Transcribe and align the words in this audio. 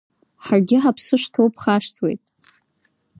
Ҳаргьы 0.45 0.77
ҳаԥсы 0.83 1.15
шҭоу 1.21 1.47
бхашҭуеит! 1.53 2.21